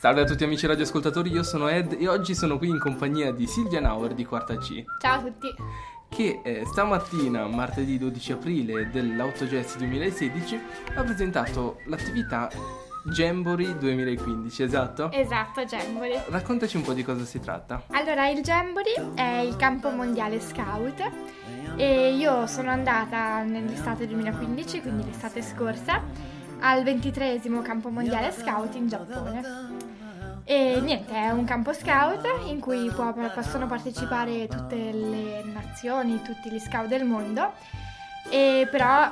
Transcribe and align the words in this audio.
Salve 0.00 0.22
a 0.22 0.24
tutti 0.24 0.44
amici 0.44 0.66
radioascoltatori, 0.66 1.30
io 1.30 1.42
sono 1.42 1.68
Ed 1.68 1.94
e 2.00 2.08
oggi 2.08 2.34
sono 2.34 2.56
qui 2.56 2.70
in 2.70 2.78
compagnia 2.78 3.32
di 3.32 3.46
Silvia 3.46 3.80
Nauer 3.80 4.14
di 4.14 4.24
Quarta 4.24 4.56
C. 4.56 4.82
Ciao 4.98 5.18
a 5.18 5.22
tutti. 5.22 5.54
Che 6.08 6.40
eh, 6.42 6.64
stamattina, 6.64 7.46
martedì 7.46 7.98
12 7.98 8.32
aprile 8.32 8.88
dell'Autogesti 8.88 9.76
2016, 9.76 10.60
ha 10.94 11.02
presentato 11.02 11.80
l'attività 11.84 12.48
Jamboree 13.12 13.76
2015, 13.76 14.62
esatto? 14.62 15.12
Esatto, 15.12 15.64
Jamboree. 15.66 16.24
Raccontaci 16.30 16.78
un 16.78 16.82
po' 16.82 16.94
di 16.94 17.04
cosa 17.04 17.26
si 17.26 17.38
tratta. 17.38 17.82
Allora, 17.90 18.26
il 18.30 18.40
Jamboree 18.40 19.12
è 19.14 19.40
il 19.40 19.56
campo 19.56 19.90
mondiale 19.90 20.40
scout 20.40 21.10
e 21.76 22.14
io 22.14 22.46
sono 22.46 22.70
andata 22.70 23.42
nell'estate 23.42 24.06
2015, 24.06 24.80
quindi 24.80 25.04
l'estate 25.04 25.42
scorsa, 25.42 26.02
al 26.60 26.82
23 26.84 27.38
campo 27.62 27.90
mondiale 27.90 28.32
scout 28.32 28.74
in 28.76 28.88
Giappone. 28.88 29.89
E 30.50 30.80
niente, 30.80 31.14
è 31.14 31.30
un 31.30 31.44
campo 31.44 31.72
scout 31.72 32.26
in 32.48 32.58
cui 32.58 32.90
può, 32.90 33.14
possono 33.32 33.68
partecipare 33.68 34.48
tutte 34.48 34.74
le 34.74 35.44
nazioni, 35.44 36.22
tutti 36.22 36.50
gli 36.50 36.58
scout 36.58 36.88
del 36.88 37.04
mondo, 37.04 37.52
e 38.28 38.66
però 38.68 39.08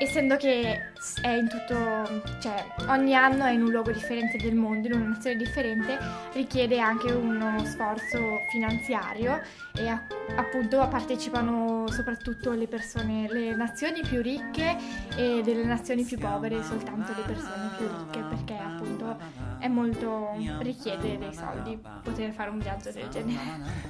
essendo 0.00 0.34
che 0.34 0.90
è 1.20 1.28
in 1.28 1.48
tutto, 1.48 2.22
cioè 2.40 2.64
ogni 2.88 3.14
anno 3.14 3.44
è 3.44 3.50
in 3.50 3.62
un 3.62 3.70
luogo 3.70 3.92
differente 3.92 4.38
del 4.38 4.54
mondo, 4.54 4.88
in 4.88 4.94
una 4.94 5.08
nazione 5.08 5.36
differente, 5.36 5.98
richiede 6.32 6.78
anche 6.78 7.12
uno 7.12 7.64
sforzo 7.64 8.18
finanziario 8.50 9.40
e 9.74 9.88
a, 9.88 10.02
appunto 10.36 10.86
partecipano 10.88 11.86
soprattutto 11.88 12.52
le 12.52 12.66
persone, 12.66 13.26
le 13.30 13.54
nazioni 13.54 14.00
più 14.02 14.22
ricche 14.22 14.76
e 15.16 15.42
delle 15.44 15.64
nazioni 15.64 16.04
più 16.04 16.18
povere, 16.18 16.62
soltanto 16.62 17.12
le 17.14 17.22
persone 17.22 17.70
più 17.76 17.86
ricche, 17.86 18.20
perché 18.20 18.56
appunto 18.56 19.16
è 19.58 19.68
molto 19.68 20.30
richiede 20.60 21.18
dei 21.18 21.34
soldi 21.34 21.78
poter 22.02 22.32
fare 22.32 22.50
un 22.50 22.58
viaggio 22.58 22.90
del 22.90 23.08
genere. 23.08 23.40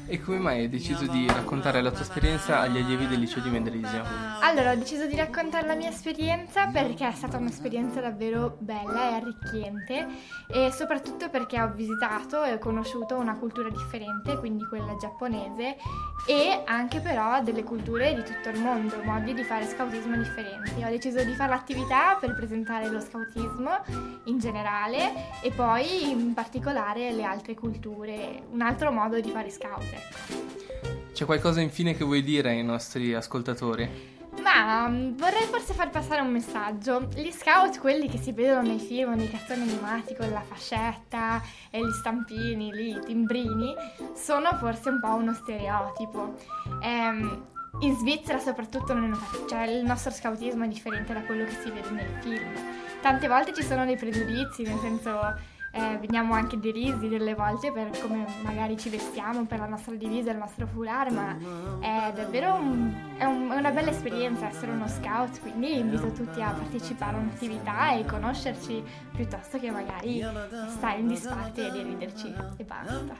E 0.06 0.20
come 0.20 0.38
mai 0.38 0.60
hai 0.60 0.68
deciso 0.68 1.06
di 1.06 1.26
raccontare 1.26 1.80
la 1.80 1.90
tua 1.90 2.02
esperienza 2.02 2.60
agli 2.60 2.78
allievi 2.78 3.06
del 3.06 3.20
liceo 3.20 3.42
di 3.42 3.50
Mendrisio? 3.50 4.02
Allora, 4.40 4.72
ho 4.72 4.76
deciso 4.76 5.06
di 5.06 5.16
raccontare 5.16 5.66
la 5.66 5.74
mia 5.74 5.88
esperienza 5.88 6.66
perché 6.66 7.03
è 7.08 7.12
stata 7.12 7.36
un'esperienza 7.36 8.00
davvero 8.00 8.56
bella 8.58 9.10
e 9.10 9.14
arricchente 9.14 10.06
e 10.48 10.70
soprattutto 10.72 11.28
perché 11.28 11.60
ho 11.60 11.72
visitato 11.72 12.42
e 12.42 12.54
ho 12.54 12.58
conosciuto 12.58 13.16
una 13.16 13.36
cultura 13.36 13.68
differente, 13.68 14.38
quindi 14.38 14.64
quella 14.66 14.96
giapponese, 14.96 15.76
e 16.26 16.62
anche 16.64 17.00
però 17.00 17.42
delle 17.42 17.62
culture 17.62 18.14
di 18.14 18.22
tutto 18.22 18.48
il 18.48 18.60
mondo, 18.60 18.96
modi 19.02 19.34
di 19.34 19.42
fare 19.42 19.66
scoutismo 19.66 20.16
differenti. 20.16 20.82
Ho 20.82 20.88
deciso 20.88 21.22
di 21.22 21.34
fare 21.34 21.50
l'attività 21.50 22.16
per 22.20 22.34
presentare 22.34 22.88
lo 22.88 23.00
scoutismo 23.00 23.70
in 24.24 24.38
generale 24.38 25.40
e 25.42 25.50
poi 25.50 26.10
in 26.10 26.34
particolare 26.34 27.12
le 27.12 27.24
altre 27.24 27.54
culture, 27.54 28.42
un 28.50 28.60
altro 28.60 28.90
modo 28.90 29.20
di 29.20 29.30
fare 29.30 29.50
scout. 29.50 29.82
Ecco. 29.82 31.02
C'è 31.12 31.24
qualcosa 31.26 31.60
infine 31.60 31.94
che 31.94 32.04
vuoi 32.04 32.22
dire 32.22 32.50
ai 32.50 32.64
nostri 32.64 33.14
ascoltatori? 33.14 34.12
Mm, 34.56 35.16
vorrei 35.16 35.46
forse 35.46 35.74
far 35.74 35.90
passare 35.90 36.20
un 36.20 36.30
messaggio. 36.30 37.08
Gli 37.14 37.30
scout, 37.32 37.78
quelli 37.80 38.08
che 38.08 38.18
si 38.18 38.32
vedono 38.32 38.62
nei 38.62 38.78
film, 38.78 39.14
nei 39.14 39.28
cartoni 39.28 39.62
animati 39.62 40.14
con 40.14 40.30
la 40.30 40.42
fascetta 40.42 41.42
e 41.70 41.80
gli 41.80 41.90
stampini, 41.90 42.72
lì, 42.72 42.90
i 42.90 43.00
timbrini, 43.00 43.74
sono 44.14 44.54
forse 44.56 44.90
un 44.90 45.00
po' 45.00 45.14
uno 45.14 45.34
stereotipo. 45.34 46.34
Ehm, 46.82 47.46
in 47.80 47.96
Svizzera 47.96 48.38
soprattutto 48.38 48.94
non 48.94 49.18
cioè, 49.48 49.62
il 49.64 49.84
nostro 49.84 50.12
scoutismo 50.12 50.64
è 50.64 50.68
differente 50.68 51.12
da 51.12 51.22
quello 51.22 51.44
che 51.44 51.56
si 51.60 51.70
vede 51.70 51.90
nei 51.90 52.06
film. 52.20 52.52
Tante 53.00 53.26
volte 53.26 53.52
ci 53.52 53.62
sono 53.62 53.84
dei 53.84 53.96
pregiudizi, 53.96 54.62
nel 54.62 54.78
senso 54.78 55.52
eh, 55.74 55.98
veniamo 55.98 56.34
anche 56.34 56.58
derisi 56.60 57.08
delle 57.08 57.34
volte 57.34 57.72
per 57.72 57.90
come 58.00 58.24
magari 58.42 58.78
ci 58.78 58.88
vestiamo, 58.88 59.44
per 59.44 59.58
la 59.58 59.66
nostra 59.66 59.92
divisa, 59.94 60.30
il 60.30 60.36
nostro 60.36 60.68
foulard, 60.68 61.10
ma 61.10 61.36
è 61.80 62.12
davvero 62.14 62.54
un, 62.54 62.94
è 63.16 63.24
un, 63.24 63.50
è 63.50 63.56
una 63.56 63.70
bella 63.72 63.90
esperienza 63.90 64.48
essere 64.48 64.70
uno 64.70 64.86
scout, 64.86 65.40
quindi 65.40 65.76
invito 65.76 66.12
tutti 66.12 66.40
a 66.40 66.50
partecipare 66.50 67.16
a 67.16 67.18
un'attività 67.18 67.92
e 67.94 68.04
conoscerci 68.04 68.82
piuttosto 69.16 69.58
che 69.58 69.70
magari 69.72 70.24
stare 70.68 71.00
in 71.00 71.08
disparte 71.08 71.66
e 71.66 71.70
deriderci 71.72 72.32
e 72.56 72.62
basta. 72.62 73.16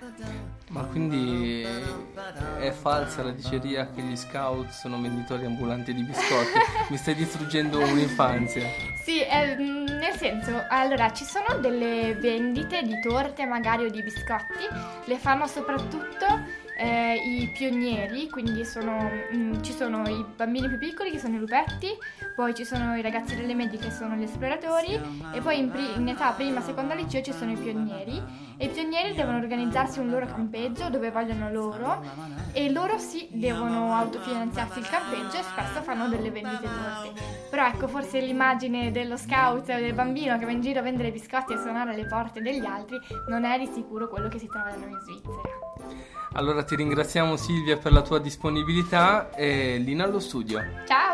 Ma 0.68 0.82
quindi 0.84 1.66
è 2.60 2.70
falsa 2.70 3.24
la 3.24 3.32
diceria 3.32 3.90
che 3.90 4.00
gli 4.00 4.16
scout 4.16 4.68
sono 4.68 5.00
venditori 5.00 5.44
ambulanti 5.44 5.92
di 5.92 6.04
biscotti? 6.04 6.58
Mi 6.90 6.96
stai 6.96 7.16
distruggendo 7.16 7.80
un'infanzia. 7.80 8.68
Sì, 9.02 9.22
eh, 9.22 9.56
nel 9.56 10.14
senso, 10.16 10.64
allora 10.68 11.12
ci 11.12 11.24
sono 11.24 11.58
delle 11.58 12.14
vendite 12.14 12.42
di 12.52 13.00
torte 13.00 13.46
magari 13.46 13.84
o 13.84 13.90
di 13.90 14.02
biscotti, 14.02 14.66
le 15.04 15.18
fanno 15.18 15.46
soprattutto 15.46 16.62
eh, 16.76 17.14
i 17.14 17.50
pionieri, 17.52 18.28
quindi 18.28 18.64
sono, 18.64 19.10
mh, 19.30 19.36
mm, 19.36 19.62
ci 19.62 19.72
sono 19.72 20.08
i 20.08 20.24
bambini 20.36 20.68
più 20.68 20.78
piccoli 20.78 21.10
che 21.10 21.18
sono 21.18 21.36
i 21.36 21.38
lupetti, 21.38 21.88
poi 22.34 22.54
ci 22.54 22.64
sono 22.64 22.96
i 22.96 23.02
ragazzi 23.02 23.36
delle 23.36 23.54
medie 23.54 23.78
che 23.78 23.90
sono 23.90 24.16
gli 24.16 24.24
esploratori 24.24 25.00
e 25.32 25.40
poi 25.40 25.58
in, 25.58 25.70
pri- 25.70 25.94
in 25.96 26.08
età 26.08 26.32
prima 26.32 26.60
seconda 26.60 26.94
liceo 26.94 27.22
ci 27.22 27.32
sono 27.32 27.52
i 27.52 27.56
pionieri 27.56 28.20
e 28.56 28.66
i 28.66 28.68
pionieri 28.68 29.14
devono 29.14 29.38
organizzarsi 29.38 29.98
un 30.00 30.10
loro 30.10 30.26
campeggio 30.26 30.88
dove 30.88 31.10
vogliono 31.10 31.50
loro 31.50 32.02
e 32.52 32.70
loro 32.70 32.98
sì 32.98 33.28
devono 33.30 33.94
autofinanziarsi 33.94 34.78
il 34.80 34.88
campeggio 34.88 35.38
e 35.38 35.42
spesso 35.42 35.82
fanno 35.82 36.08
delle 36.08 36.30
vendite 36.30 36.62
torte. 36.62 37.43
Però 37.54 37.68
ecco 37.68 37.86
forse 37.86 38.18
l'immagine 38.18 38.90
dello 38.90 39.16
scout 39.16 39.66
del 39.66 39.94
bambino 39.94 40.36
che 40.38 40.44
va 40.44 40.50
in 40.50 40.60
giro 40.60 40.80
a 40.80 40.82
vendere 40.82 41.12
biscotti 41.12 41.52
e 41.52 41.56
suonare 41.56 41.92
alle 41.92 42.04
porte 42.04 42.42
degli 42.42 42.66
altri 42.66 42.98
non 43.28 43.44
è 43.44 43.56
di 43.60 43.70
sicuro 43.72 44.08
quello 44.08 44.26
che 44.26 44.40
si 44.40 44.48
trova 44.48 44.70
da 44.70 44.76
noi 44.78 44.90
in 44.90 44.98
Svizzera. 44.98 45.40
Allora 46.32 46.64
ti 46.64 46.74
ringraziamo 46.74 47.36
Silvia 47.36 47.76
per 47.76 47.92
la 47.92 48.02
tua 48.02 48.18
disponibilità 48.18 49.30
e 49.30 49.78
Lina 49.78 50.02
allo 50.02 50.18
studio. 50.18 50.60
Ciao! 50.84 51.13